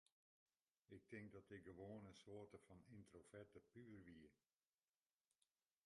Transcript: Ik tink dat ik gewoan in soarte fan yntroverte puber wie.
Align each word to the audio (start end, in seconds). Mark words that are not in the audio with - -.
Ik 0.87 1.01
tink 1.07 1.31
dat 1.31 1.49
ik 1.49 1.63
gewoan 1.67 2.03
in 2.07 2.15
soarte 2.23 2.57
fan 2.65 2.81
yntroverte 2.95 3.59
puber 3.71 4.01
wie. 4.05 4.29